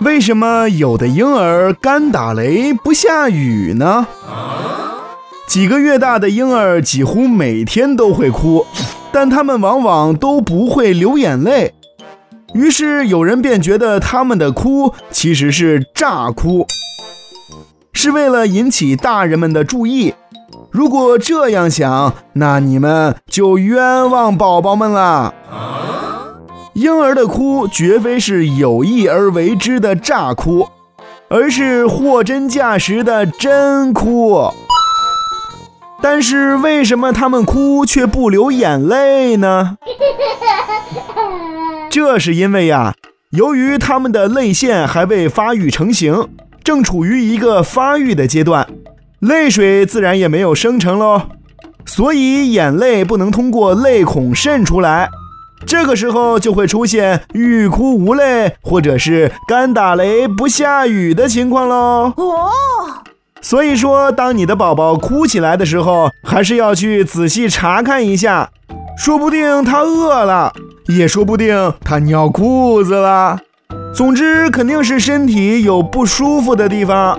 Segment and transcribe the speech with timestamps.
[0.00, 4.06] 为什么有的婴儿干打雷不下雨呢？
[5.48, 8.66] 几个月大的婴儿几乎每天都会哭，
[9.12, 11.74] 但他们往往都不会流眼泪。
[12.54, 16.66] 于是有人便觉得他们的哭其实是诈哭，
[17.92, 20.14] 是为了引起大人们的注意。
[20.72, 25.34] 如果这样想，那你们就冤枉宝宝们了。
[26.72, 30.66] 婴儿的哭绝非是有意而为之的诈哭，
[31.28, 34.50] 而是货真价实的真哭。
[36.00, 39.76] 但是为什么他们哭却不流眼泪呢？
[41.90, 42.94] 这是因为呀，
[43.32, 46.30] 由于他们的泪腺还未发育成型，
[46.64, 48.66] 正处于一个发育的阶段，
[49.22, 51.22] 泪水自然也没有生成喽，
[51.86, 55.08] 所以眼泪不能通过泪孔渗出来。
[55.64, 62.12] 这个时候就会出现欲哭无泪，或者是干打雷不下雨的情况喽。
[62.16, 62.50] 哦，
[63.40, 68.50] 所以说，当你的宝宝哭起来的时候，还是要去仔细查看一下，
[68.98, 70.52] 说不定他饿了，
[70.88, 73.38] 也说不定他尿裤子了。
[73.94, 77.16] 总之，肯定是身体有不舒服的地方。